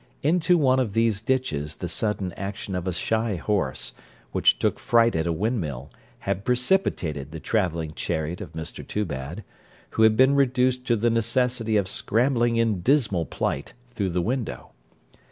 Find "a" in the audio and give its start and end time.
2.87-2.91, 5.27-5.31